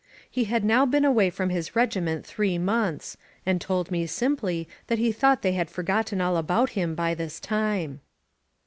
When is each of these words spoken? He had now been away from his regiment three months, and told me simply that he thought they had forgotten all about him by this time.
He 0.27 0.45
had 0.45 0.65
now 0.65 0.87
been 0.87 1.05
away 1.05 1.29
from 1.29 1.51
his 1.51 1.75
regiment 1.75 2.25
three 2.25 2.57
months, 2.57 3.17
and 3.45 3.61
told 3.61 3.91
me 3.91 4.07
simply 4.07 4.67
that 4.87 4.97
he 4.97 5.11
thought 5.11 5.43
they 5.43 5.53
had 5.53 5.69
forgotten 5.69 6.19
all 6.19 6.37
about 6.37 6.71
him 6.71 6.95
by 6.95 7.13
this 7.13 7.39
time. 7.39 8.01